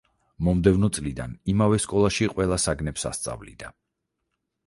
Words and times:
მომდევნო 0.45 0.87
წლიდან 0.97 1.35
იმავე 1.53 1.77
სკოლაში 1.83 2.29
ყველა 2.33 2.59
საგნებს 2.65 3.07
ასწავლიდა. 3.13 3.73